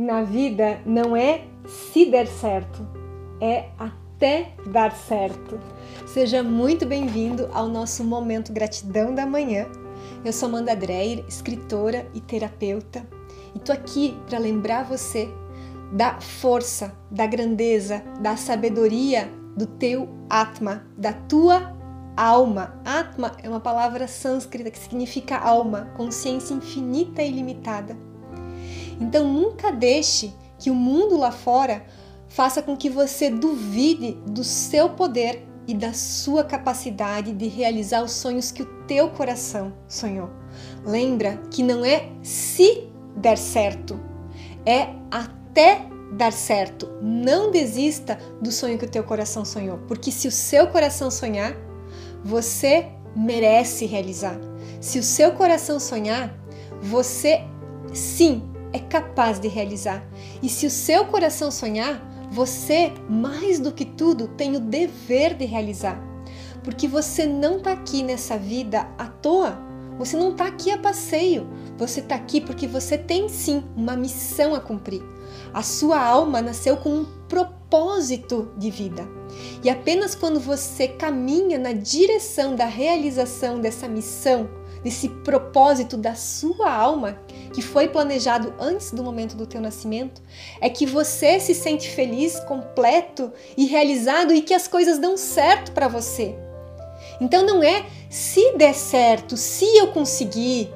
[0.00, 2.88] na vida não é se der certo,
[3.38, 5.60] é até dar certo.
[6.06, 9.66] Seja muito bem-vindo ao nosso momento gratidão da manhã.
[10.24, 13.06] Eu sou Amanda Dreyer, escritora e terapeuta,
[13.54, 15.28] e tô aqui para lembrar você
[15.92, 21.76] da força, da grandeza, da sabedoria do teu Atma, da tua
[22.16, 22.80] alma.
[22.86, 28.09] Atma é uma palavra sânscrita que significa alma, consciência infinita e ilimitada.
[29.00, 31.84] Então nunca deixe que o mundo lá fora
[32.28, 38.12] faça com que você duvide do seu poder e da sua capacidade de realizar os
[38.12, 40.28] sonhos que o teu coração sonhou.
[40.84, 43.98] Lembra que não é se der certo,
[44.66, 46.88] é até dar certo.
[47.00, 51.54] Não desista do sonho que o teu coração sonhou, porque se o seu coração sonhar,
[52.24, 54.38] você merece realizar.
[54.80, 56.34] Se o seu coração sonhar,
[56.82, 57.44] você
[57.92, 60.04] sim é capaz de realizar.
[60.42, 65.44] E se o seu coração sonhar, você, mais do que tudo, tem o dever de
[65.44, 66.00] realizar.
[66.62, 69.58] Porque você não está aqui nessa vida à toa.
[69.98, 71.48] Você não está aqui a passeio.
[71.76, 75.02] Você está aqui porque você tem sim uma missão a cumprir.
[75.52, 79.08] A sua alma nasceu com um propósito de vida.
[79.62, 84.48] E apenas quando você caminha na direção da realização dessa missão,
[84.82, 87.18] desse propósito da sua alma,
[87.52, 90.22] que foi planejado antes do momento do teu nascimento,
[90.60, 95.72] é que você se sente feliz, completo e realizado e que as coisas dão certo
[95.72, 96.34] para você.
[97.20, 100.72] Então não é se der certo, se eu conseguir,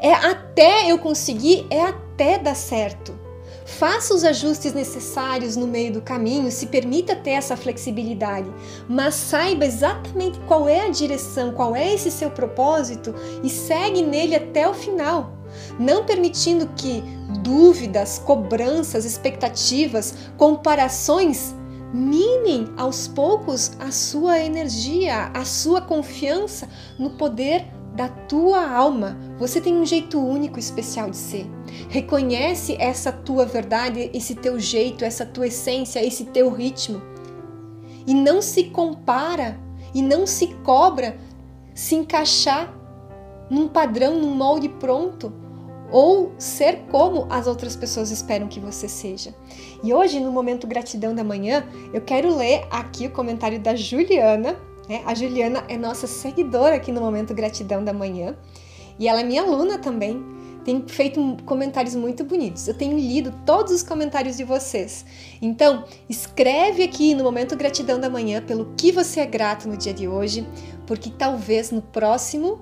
[0.00, 3.25] é até eu conseguir, é até dar certo.
[3.66, 8.48] Faça os ajustes necessários no meio do caminho, se permita ter essa flexibilidade,
[8.88, 14.36] mas saiba exatamente qual é a direção, qual é esse seu propósito e segue nele
[14.36, 15.32] até o final,
[15.80, 17.02] não permitindo que
[17.42, 21.52] dúvidas, cobranças, expectativas, comparações
[21.92, 26.68] minem aos poucos a sua energia, a sua confiança
[26.98, 27.66] no poder
[27.96, 29.16] da tua alma.
[29.38, 31.46] Você tem um jeito único, especial de ser.
[31.88, 37.00] Reconhece essa tua verdade, esse teu jeito, essa tua essência, esse teu ritmo.
[38.06, 39.58] E não se compara
[39.94, 41.16] e não se cobra
[41.74, 42.72] se encaixar
[43.50, 45.32] num padrão, num molde pronto
[45.90, 49.34] ou ser como as outras pessoas esperam que você seja.
[49.82, 54.56] E hoje, no momento gratidão da manhã, eu quero ler aqui o comentário da Juliana,
[54.88, 55.02] né?
[55.04, 58.36] A Juliana é nossa seguidora aqui no Momento Gratidão da Manhã
[58.98, 60.24] e ela é minha aluna também.
[60.64, 62.66] Tem feito comentários muito bonitos.
[62.66, 65.06] Eu tenho lido todos os comentários de vocês.
[65.40, 69.94] Então, escreve aqui no Momento Gratidão da Manhã pelo que você é grato no dia
[69.94, 70.46] de hoje,
[70.84, 72.58] porque talvez no próximo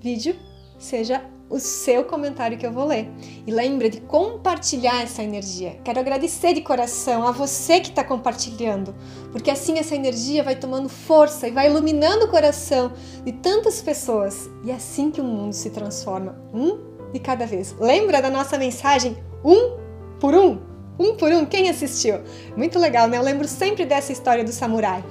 [0.00, 0.36] vídeo
[0.78, 3.08] seja o seu comentário que eu vou ler.
[3.46, 5.78] E lembra de compartilhar essa energia.
[5.84, 8.94] Quero agradecer de coração a você que está compartilhando,
[9.32, 12.92] porque assim essa energia vai tomando força e vai iluminando o coração
[13.24, 14.50] de tantas pessoas.
[14.64, 16.78] E é assim que o mundo se transforma, um
[17.12, 17.74] de cada vez.
[17.78, 19.16] Lembra da nossa mensagem?
[19.44, 19.78] Um
[20.20, 20.58] por um?
[20.98, 22.20] Um por um, quem assistiu?
[22.56, 23.18] Muito legal, né?
[23.18, 25.04] Eu lembro sempre dessa história do samurai.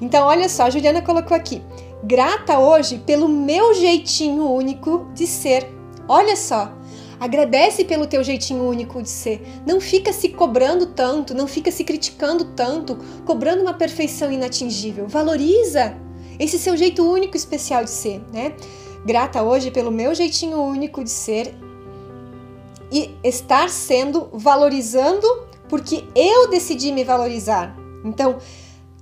[0.00, 1.62] Então, olha só, a Juliana colocou aqui.
[2.02, 5.75] Grata hoje pelo meu jeitinho único de ser
[6.08, 6.72] Olha só,
[7.18, 9.40] agradece pelo teu jeitinho único de ser.
[9.66, 15.06] Não fica se cobrando tanto, não fica se criticando tanto, cobrando uma perfeição inatingível.
[15.08, 15.96] Valoriza
[16.38, 18.54] esse seu jeito único especial de ser, né?
[19.04, 21.54] Grata hoje pelo meu jeitinho único de ser
[22.92, 25.26] e estar sendo valorizando
[25.68, 27.76] porque eu decidi me valorizar.
[28.04, 28.38] Então,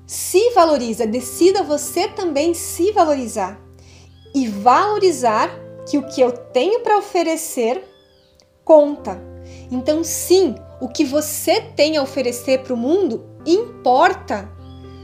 [0.07, 3.59] se valoriza, decida você também se valorizar
[4.35, 5.51] e valorizar
[5.89, 7.85] que o que eu tenho para oferecer
[8.65, 9.21] conta.
[9.71, 14.51] Então, sim, o que você tem a oferecer para o mundo importa.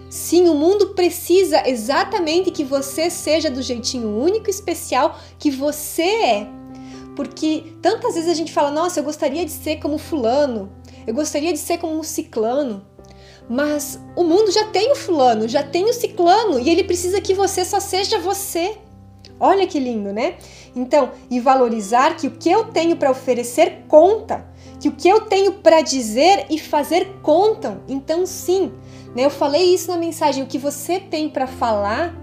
[0.08, 6.02] Sim, o mundo precisa exatamente que você seja do jeitinho único e especial que você
[6.02, 6.46] é.
[7.14, 10.72] Porque tantas vezes a gente fala, nossa, eu gostaria de ser como fulano,
[11.06, 12.84] eu gostaria de ser como um ciclano.
[13.48, 17.34] Mas o mundo já tem o fulano, já tem o ciclano e ele precisa que
[17.34, 18.78] você só seja você.
[19.38, 20.36] Olha que lindo, né?
[20.74, 24.46] Então, e valorizar que o que eu tenho para oferecer conta,
[24.78, 27.80] que o que eu tenho para dizer e fazer contam.
[27.88, 28.72] Então, sim,
[29.14, 29.24] né?
[29.24, 32.14] Eu falei isso na mensagem, o que você tem para falar,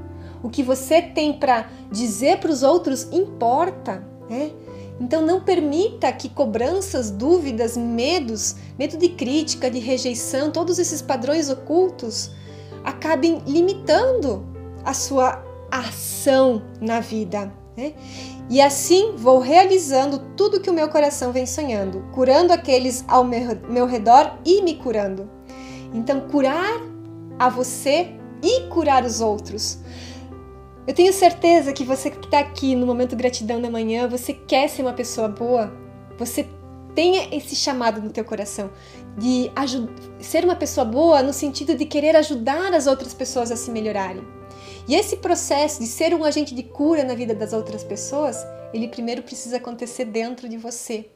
[0.42, 4.52] o que você tem para dizer para os outros importa, né?
[5.00, 11.50] Então não permita que cobranças, dúvidas, medos, medo de crítica, de rejeição, todos esses padrões
[11.50, 12.32] ocultos
[12.84, 14.46] acabem limitando
[14.84, 17.54] a sua ação na vida.
[17.78, 17.94] Né?
[18.50, 23.86] E assim vou realizando tudo que o meu coração vem sonhando, curando aqueles ao meu
[23.86, 25.30] redor e me curando.
[25.94, 26.82] Então, curar
[27.38, 29.80] a você e curar os outros.
[30.88, 34.68] Eu tenho certeza que você que está aqui no momento gratidão da manhã, você quer
[34.70, 35.72] ser uma pessoa boa,
[36.18, 36.48] você
[36.96, 38.72] tenha esse chamado no teu coração
[39.18, 39.52] de
[40.20, 44.37] ser uma pessoa boa no sentido de querer ajudar as outras pessoas a se melhorarem.
[44.88, 48.88] E esse processo de ser um agente de cura na vida das outras pessoas, ele
[48.88, 51.10] primeiro precisa acontecer dentro de você.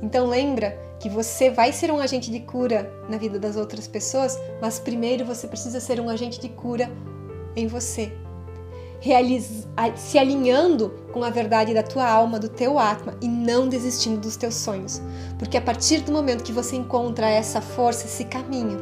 [0.00, 4.38] Então lembra que você vai ser um agente de cura na vida das outras pessoas,
[4.60, 6.90] mas primeiro você precisa ser um agente de cura
[7.56, 8.12] em você.
[9.00, 9.66] Realiz...
[9.96, 14.36] se alinhando com a verdade da tua alma, do teu atma e não desistindo dos
[14.36, 15.00] teus sonhos.
[15.38, 18.78] Porque a partir do momento que você encontra essa força, esse caminho,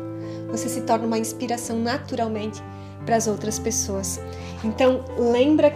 [0.51, 2.61] você se torna uma inspiração naturalmente
[3.09, 4.21] para as outras pessoas.
[4.63, 5.73] Então, lembra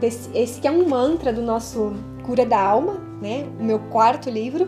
[0.00, 1.92] desse, esse que é um mantra do nosso
[2.24, 3.46] Cura da Alma, né?
[3.60, 4.66] O meu quarto livro,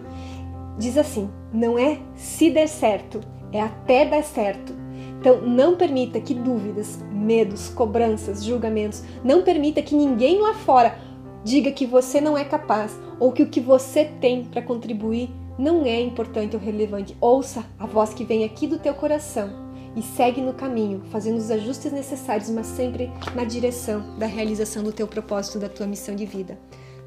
[0.79, 3.21] diz assim: não é se der certo,
[3.51, 4.75] é até dar certo.
[5.19, 10.99] Então, não permita que dúvidas, medos, cobranças, julgamentos, não permita que ninguém lá fora
[11.43, 15.87] diga que você não é capaz ou que o que você tem para contribuir não
[15.87, 17.17] é importante ou relevante.
[17.21, 19.62] Ouça a voz que vem aqui do teu coração
[19.95, 24.93] e segue no caminho, fazendo os ajustes necessários, mas sempre na direção da realização do
[24.93, 26.59] teu propósito, da tua missão de vida.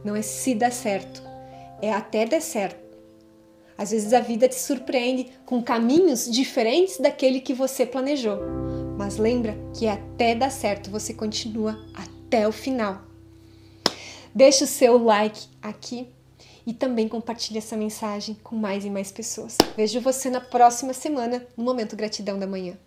[0.04, 1.22] Não é se dá certo,
[1.82, 2.86] é até dar certo.
[3.78, 8.40] Às vezes a vida te surpreende com caminhos diferentes daquele que você planejou.
[8.98, 13.02] Mas lembra que é até dar certo, você continua até o final.
[14.34, 16.08] Deixa o seu like aqui
[16.66, 19.58] e também compartilhe essa mensagem com mais e mais pessoas.
[19.76, 22.78] Vejo você na próxima semana no Momento Gratidão da Manhã.